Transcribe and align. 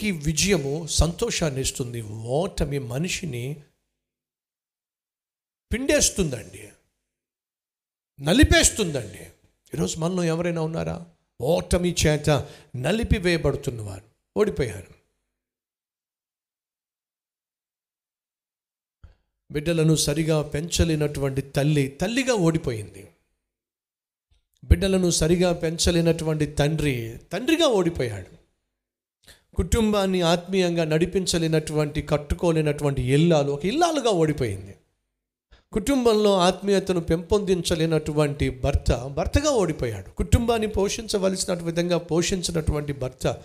ఎప్పటికీ 0.00 0.24
విజయము 0.24 0.86
సంతోషాన్ని 0.86 1.60
ఇస్తుంది. 1.60 2.02
ఓటమి 2.02 2.78
మనిషిని 2.78 3.62
పిండేస్తుందండి. 5.72 6.72
నలిపేస్తుందండి. 8.20 9.20
ఈరోజు 9.74 9.98
మనలో 9.98 10.24
ఎవరైనా 10.24 10.62
ఉన్నారా? 10.62 11.06
ఓటమి 11.40 11.94
చేత 12.06 12.30
నలిపివేయబడుతున్నవారు 12.76 14.04
ఓడిపోయారు. 14.36 14.94
బిడ్డలను 19.50 19.96
సరిగా 19.96 20.42
పెంచలేనటువంటి 20.42 21.42
తల్లి 21.42 21.88
తల్లిగా 21.88 22.34
ఓడిపోయింది. 22.34 23.08
బిడ్డలను 24.64 25.10
సరిగా 25.10 25.52
పెంచలేనటువంటి 25.52 26.46
తండ్రి 26.46 27.18
తండ్రిగా 27.32 27.66
ఓడిపోయాడు. 27.66 28.39
కుటుంబాన్ని 29.60 30.22
ఆత్మీయంగా 30.22 30.84
నడిపించలేనటువంటి 30.84 32.02
కట్టుకోలేనటువంటి 32.02 33.02
ఇల్లాలు 33.02 33.52
ఒక 33.52 33.66
ఇల్లాలుగా 33.66 34.10
ఓడిపోయింది. 34.10 34.74
కుటుంబంలో 35.72 36.38
ఆత్మీయతను 36.38 37.00
పెంపొందించలేనటువంటి 37.00 38.50
భర్త 38.50 38.92
భర్తగా 38.92 39.50
ఓడిపోయాడు. 39.50 40.10
కుటుంబాన్ని 40.10 40.68
పోషించవలసిన 40.68 41.54
విధంగా 41.54 41.98
పోషించినటువంటి 41.98 42.92
భర్త 42.92 43.42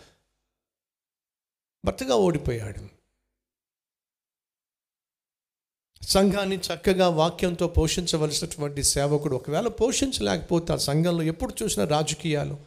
భర్తగా 1.85 2.15
ఓడిపోయాడు. 2.15 2.87
సంఘాన్ని 6.05 6.55
చక్కగా 6.55 7.09
వాక్యంతో 7.09 7.67
పోషించవలసినటువంటి 7.67 8.83
సేవకుడు 8.83 9.35
ఒకవేళ 9.35 9.67
పోషించలేకపోతే 9.67 10.73
ఆ 10.73 10.77
సంఘంలో 10.77 11.23
ఎప్పుడు 11.23 11.63
చూసినా 11.63 11.85
రాజకీయాలు 11.85 12.57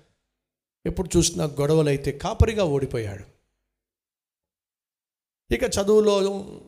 ఎప్పుడు 0.87 1.09
చూసినా 1.17 1.45
గొడవలైతే 1.45 2.13
కాపరిగా 2.13 2.65
ఓడిపోయాడు. 2.65 3.38
ఇక 5.51 5.65
చదువులో 5.65 6.15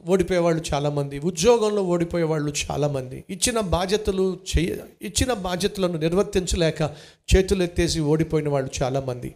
ఓడిపోయేవాళ్ళు 0.09 0.63
చాలామంది 0.75 1.19
ఉద్యోగంలో 1.19 1.83
ఓడిపోయేవాళ్ళు 1.83 2.53
చాలామంది. 2.63 3.25
ఇచ్చిన 3.31 3.61
బాధ్యతలు 3.75 4.25
చేయ 4.51 4.77
ఇచ్చిన 5.03 5.33
బాధ్యతలను 5.47 5.99
నిర్వర్తించలేక 5.99 6.83
చేతులు 7.33 7.63
ఎత్తేసి 7.63 8.01
ఓడిపోయిన 8.01 8.49
వాళ్ళు 8.49 8.71
చాలామంది. 8.83 9.31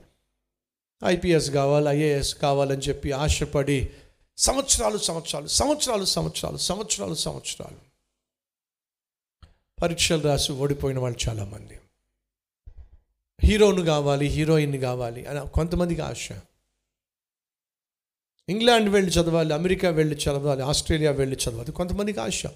ఐపీఎస్ 1.02 1.50
కావాలి 1.50 1.88
ఐఏఎస్ 1.96 2.34
కావాలని 2.34 2.82
చెప్పి 2.82 3.12
ఆశపడి 3.12 3.78
సంవత్సరాలు 4.38 4.98
సంవత్సరాలు 5.08 5.48
సంవత్సరాలు 5.58 6.06
సంవత్సరాలు 6.06 6.58
సంవత్సరాలు 6.68 7.14
సంవత్సరాలు 7.14 7.78
పరీక్షలు 9.82 10.22
రాసి 10.28 10.52
ఓడిపోయిన 10.52 10.98
వాళ్ళు 10.98 11.20
చాలామంది. 11.28 11.76
హీరోను 13.40 13.82
కావాలి 13.84 14.26
హీరోయిన్ 14.26 14.80
కావాలి 14.80 15.26
అని 15.26 15.40
కొంతమందికి 15.48 16.00
ఆశ. 16.00 16.28
ఇంగ్లాండ్ 18.48 18.88
వెళ్ళి 18.88 19.12
చదవాలి 19.12 19.54
అమెరికా 19.54 19.90
వెళ్ళి 19.90 20.16
చదవాలి 20.16 20.62
ఆస్ట్రేలియా 20.62 21.10
వెళ్ళి 21.10 21.36
చదవాలి. 21.36 21.72
కొంతమందికి 21.72 22.20
ఆశ. 22.20 22.46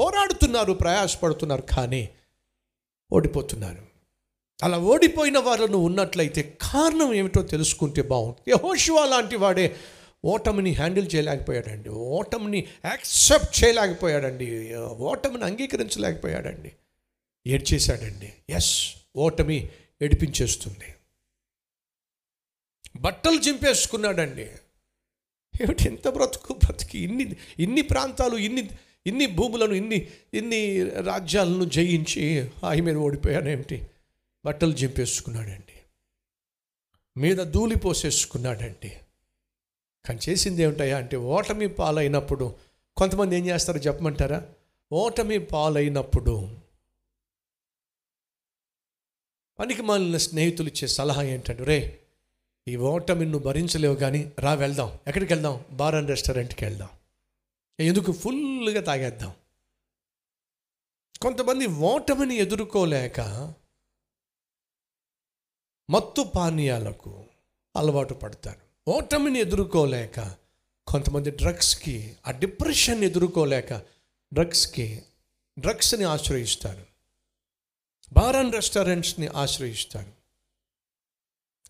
పోరాడుతున్నారు 0.00 0.72
ప్రయాసపడుతున్నారు 0.72 1.62
కానీ 1.62 2.08
ఓడిపోతున్నారు. 3.12 3.82
అలా 4.62 4.78
ఓడిపోయిన 4.78 5.38
వాళ్ళను 5.38 5.78
ఉన్నట్లయితే 5.78 6.58
కారణం 6.60 7.14
ఏమిటో 7.14 7.42
తెలుసుకుంటే 7.42 8.02
బాగుంటుంది. 8.02 8.50
యహోషువా 8.50 9.04
లాంటి 9.04 9.36
వాడే 9.36 9.76
ఓటమిని 10.24 10.72
హ్యాండిల్ 10.72 11.14
చేయలేకపోయాడండి. 11.14 11.88
ఓటమిని 11.88 12.66
యాక్సెప్ట్ 12.84 13.64
చేయలేకపోయాడండి. 13.64 14.74
ఓటమిని 14.76 15.44
అంగీకరించలేకపోయాడండి. 15.44 16.72
ఏడ్చేశాడండి. 17.46 18.32
ఎస్ 18.50 18.94
ఓటమి 19.16 19.68
ఏడిపించేస్తుంది. 20.02 20.93
బట్టలు 22.96 23.40
చింపేసుకున్నాడండి. 23.40 24.42
ఏమిటి 25.62 25.84
ఎంత 25.84 26.08
బ్రతుకు 26.08 26.52
బ్రతికి 26.52 26.98
ఇన్ని 26.98 27.36
ఇన్ని 27.58 27.82
ప్రాంతాలు 27.82 28.36
ఇన్ని 28.36 28.70
ఇన్ని 29.06 29.26
భూములను 29.26 29.74
ఇన్ని 29.74 30.08
ఇన్ని 30.34 30.90
రాజ్యాలను 30.90 31.64
జయించి 31.64 32.50
ఆయన 32.64 32.84
మీద 32.84 32.96
ఓడిపోయానేమిటి? 32.96 33.86
బట్టలు 34.44 34.72
చింపేసుకున్నాడండి. 34.72 35.78
మీద 37.16 37.36
ధూళి 37.36 37.76
పోసేసుకున్నాడండి. 37.76 38.88
కానీ 40.06 40.18
చేసింది 40.28 40.62
ఏమిటయా 40.62 40.98
అంటే 40.98 41.16
ఓటమి 41.16 41.68
పాలైనప్పుడు 41.68 42.54
కొంతమంది 42.96 43.36
ఏం 43.36 43.46
చేస్తారో 43.46 43.80
చెప్పమంటారా? 43.80 44.48
ఓటమి 44.92 45.38
పాలైనప్పుడు 45.38 46.58
పనికి 49.58 49.82
మాలిన 49.82 50.16
స్నేహితులు 50.16 50.68
ఇచ్చే 50.68 50.88
సలహా 50.88 51.22
ఏంటంటే 51.22 51.64
రే 51.64 52.00
ఈ 52.68 52.76
ఓటమి 52.76 53.24
నువ్వు 53.26 53.46
భరించలేవు 53.46 53.94
కానీ 53.94 54.32
రా 54.38 54.54
వెళ్దాం. 54.54 54.98
ఎక్కడికి 55.06 55.32
వెళ్దాం? 55.32 55.64
బార్ 55.70 55.94
అండ్ 55.94 56.08
రెస్టారెంట్కి 56.08 56.64
వెళ్దాం. 56.64 56.88
ఎందుకు? 57.80 58.12
ఫుల్గా 58.12 58.80
తాగేద్దాం. 58.80 59.34
కొంతమంది 61.22 61.66
ఓటమిని 61.66 62.34
ఎదుర్కోలేక 62.36 63.20
మత్తు 65.90 66.22
పానీయాలకు 66.22 67.24
అలవాటు 67.76 68.14
పడతారు. 68.14 68.90
ఓటమిని 68.90 69.38
ఎదుర్కోలేక 69.38 70.20
కొంతమంది 70.86 71.30
డ్రగ్స్కి 71.30 72.16
ఆ 72.26 72.30
డిప్రెషన్ 72.30 73.04
ఎదుర్కోలేక 73.04 73.74
డ్రగ్స్కి 74.34 75.02
డ్రగ్స్ని 75.58 76.04
ఆశ్రయిస్తారు. 76.04 76.86
Bar 78.12 78.36
and 78.36 78.54
రెస్టారెంట్స్ని 78.54 79.26
ఆశ్రయిస్తారు. 79.26 80.23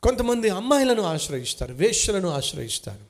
కొంతమంది 0.05 0.49
అమ్మాయిలను 0.49 1.03
ఆశ్రయిస్తారు 1.03 1.73
వేష్యలను 1.73 2.29
ఆశ్రయిస్తారు. 2.29 3.05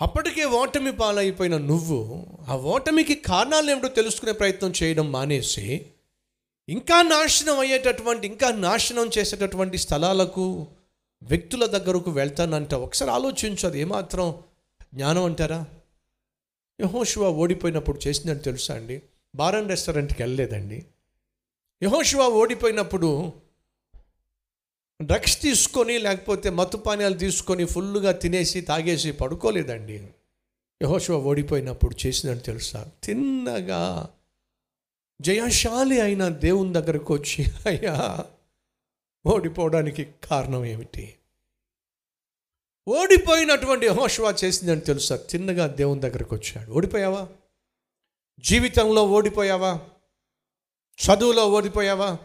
అప్పటికే 0.00 0.44
ఓటమి 0.44 0.92
పాలైపోయిన 0.92 1.56
నువ్వు 1.58 2.26
ఆ 2.48 2.56
ఓటమికి 2.56 3.14
కారణాలు 3.14 3.70
ఏమిటో 3.70 3.88
తెలుసుకునే 3.88 4.32
ప్రయత్నం 4.32 4.72
చేయడం 4.82 5.12
మానేసి 5.12 5.86
ఇంకా 6.68 7.02
నాశనం 7.02 7.58
అయ్యేటటువంటి 7.58 8.26
ఇంకా 8.26 8.50
నాశనం 8.50 9.10
చేసేటటువంటి 9.18 9.78
స్థలాలకు 9.78 10.66
వ్యక్తుల 11.22 11.66
దగ్గరకు 11.66 12.10
వెళ్తానంట. 12.10 12.74
ఒకసారి 12.74 13.10
ఆలోచించు 13.10 13.66
అది 13.66 13.80
ఏమాత్రం 13.80 14.42
జ్ఞానం 14.94 15.24
అంటారా? 15.24 15.66
యహోశివ 16.80 17.28
ఓడిపోయినప్పుడు 17.28 17.98
చేసిందని 18.08 18.38
తెలుసా 18.38 18.74
అండి? 18.74 19.02
బారన్ 19.34 19.68
రెస్టారెంట్కి 19.68 20.22
వెళ్ళలేదండి. 20.22 20.84
యహోశివ 21.82 22.20
ఓడిపోయినప్పుడు 22.20 23.32
డ్రగ్స్ 25.02 25.42
తీసుకొని 25.42 25.98
లేకపోతే 25.98 26.50
మత్తు 26.50 26.76
పానీయాలు 26.76 27.14
తీసుకొని 27.14 27.64
ఫుల్గా 27.64 28.12
తినేసి 28.12 28.60
తాగేసి 28.60 29.12
పడుకోలేదండి. 29.12 30.08
యహోశివ 30.82 31.16
ఓడిపోయినప్పుడు 31.16 32.06
చేసిందని 32.06 32.40
తెలుసా? 32.40 32.90
తిన్నగా 33.04 34.08
జయశాలి 35.20 36.00
అయిన 36.00 36.28
దేవుని 36.28 36.72
దగ్గరకు 36.72 37.14
వచ్చి 37.14 37.44
అయ్యా 37.66 38.24
ఓడిపోవడానికి 39.26 40.08
కారణం 40.24 40.64
ఏమిటి? 40.64 41.14
ఓడిపోయినటువంటి 42.88 43.86
యహోశివ 43.86 44.34
చేసిందని 44.44 44.80
తెలుసా? 44.80 45.16
తిన్నగా 45.16 45.66
దేవుని 45.66 46.00
దగ్గరకు 46.00 46.34
వచ్చాడు. 46.34 46.70
ఓడిపోయావా? 46.70 47.28
జీవితంలో 48.38 49.04
ఓడిపోయావా? 49.04 49.80
చదువులో 50.98 51.50
ఓడిపోయావా? 51.52 52.18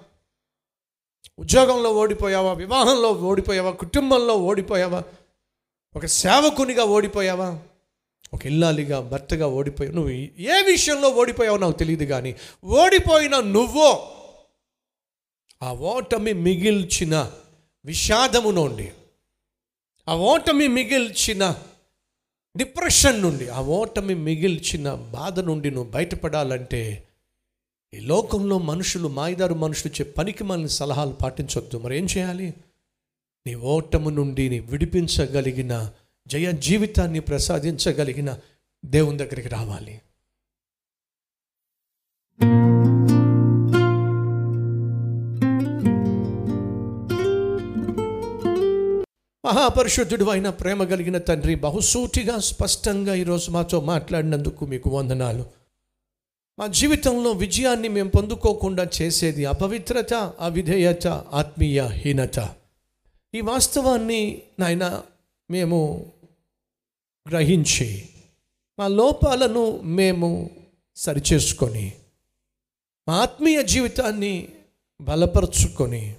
ఉద్యోగంలో 1.41 1.89
ఓడిపోయావా? 1.93 2.53
వివాహంలో 2.53 3.11
ఓడిపోయావా? 3.11 3.71
కుటుంబంలో 3.71 4.35
ఓడిపోయావా? 4.35 5.03
ఒక 5.95 6.05
సేవకునిగా 6.05 6.83
ఓడిపోయావా? 6.85 7.49
ఒక 8.33 8.45
ఇల్లాలిగా 8.45 9.01
భర్తగా 9.01 9.47
ఓడిపోయావు. 9.47 9.95
నువ్వు 9.95 10.11
ఏ 10.39 10.61
విషయంలో 10.61 11.09
ఓడిపోయావో 11.09 11.57
నాకు 11.57 11.71
తెలియదు 11.71 12.05
కానీ 12.05 12.31
ఓడిపోయిన 12.63 13.35
నువ్వు 13.39 13.87
ఆ 15.63 15.71
ఓటమి 15.73 16.33
మిగిల్చిన 16.33 17.15
విషాదము 17.85 18.51
నుండి 18.51 18.87
ఆ 20.07 20.15
ఓటమి 20.15 20.67
మిగిల్చిన 20.67 21.43
డిప్రెషన్ 22.55 23.21
నుండి 23.21 23.49
ఆ 23.49 23.61
ఓటమి 23.61 24.15
మిగిల్చిన 24.15 24.93
బాధ 24.93 25.39
నుండి 25.39 25.71
నువ్వు 25.71 25.91
బయటపడాలంటే 25.91 26.81
ఈ 27.93 27.99
లోకంలో 27.99 28.57
మనుషులు 28.57 29.07
మాయదారు 29.07 29.53
మనుషులు 29.53 30.01
చే 30.01 30.11
పనికి 30.11 30.43
మన 30.43 30.65
సలహాలు 30.65 31.11
పాటించొద్దు. 31.11 31.77
మరి 31.77 31.97
ఏం 31.97 32.07
చేయాలి? 32.17 32.53
నీ 33.47 33.55
ఓటము 33.55 34.09
నుండి 34.09 34.49
నీ 34.49 34.59
విడిపించగలిగిన 34.59 35.91
జయ 36.27 36.51
జీవితాన్ని 36.51 37.19
ప్రసాదించగలిగిన 37.19 38.39
దేవుని 38.85 39.17
దగ్గరికి 39.17 39.49
రావాలి. 39.49 40.01
మహాపరిశుద్ధుడు 49.45 50.25
అయిన 50.25 50.49
ప్రేమ 50.49 50.83
కలిగిన 50.83 51.17
తండ్రి 51.17 51.55
బహుసూటిగా 51.55 52.39
స్పష్టంగా 52.39 53.13
ఈరోజు 53.13 53.51
మాతో 53.51 53.81
మాట్లాడినందుకు 53.81 54.65
మీకు 54.65 54.89
వందనాలు. 54.89 55.60
మా 56.61 56.67
జీవితంలో 56.67 57.31
విజయాన్ని 57.31 57.89
మేము 57.89 58.09
పొందుకోకుండా 58.09 58.87
చేసేది 59.01 59.45
అపవిత్రత 59.45 60.13
అవిధేయత 60.39 61.07
ఆత్మీయ 61.07 61.87
హీనత. 61.87 62.55
ఈ 63.35 63.41
వాస్తవాన్ని 63.41 64.41
నాయన 64.59 65.03
మేము 65.49 66.11
గ్రహించి 67.29 68.09
మా 68.79 68.87
లోపాలను 68.87 69.81
మేము 69.81 70.49
సరిచేసుకొని 70.95 71.93
మా 73.07 73.13
ఆత్మీయ 73.15 73.61
జీవితాన్ని 73.61 74.47
బలపరుచుకొని 75.01 76.15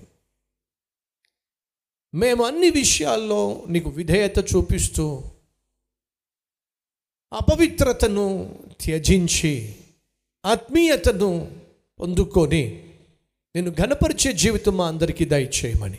మేము 2.14 2.44
అన్ని 2.44 2.70
విషయాల్లో 2.70 3.64
నీకు 3.68 3.90
విధేయత 3.90 4.38
చూపిస్తూ 4.38 5.22
అపవిత్రతను 7.32 8.56
త్యజించి 8.80 9.74
ఆత్మీయతను 10.44 11.50
పొందుకొని 12.00 12.84
నేను 13.56 13.70
ఘనపరిచే 13.70 14.32
జీవితం 14.32 14.76
మా 14.76 14.86
అందరికీ 14.86 15.24
దయచేయమని. 15.24 15.98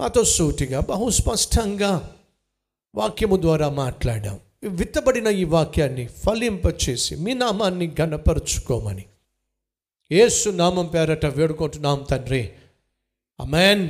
మాతో 0.00 0.24
సూటిగా 0.24 0.80
బహు 0.80 1.10
స్పష్టంగా 1.10 2.16
వాక్యము 2.94 3.36
ద్వారా 3.36 3.68
మాట్లాడాం. 3.68 4.40
విత్తబడిన 4.68 5.26
ఈ 5.26 5.44
వాక్యాన్ని 5.44 6.06
ఫలింపచేసి 6.06 7.16
మీ 7.16 7.34
నామాన్ని 7.34 7.94
ఘనపరుచుకోమని. 7.94 9.04
ఏసు 10.12 10.50
నామం 10.50 10.86
పేరట 10.86 11.26
వేడుకుంటున్నాం 11.26 12.06
తండ్రి. 12.10 12.52
అమెన్ 13.40 13.88